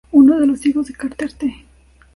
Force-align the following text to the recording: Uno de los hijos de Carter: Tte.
Uno 0.11 0.39
de 0.39 0.47
los 0.47 0.65
hijos 0.65 0.87
de 0.87 0.93
Carter: 0.93 1.31
Tte. 1.31 1.63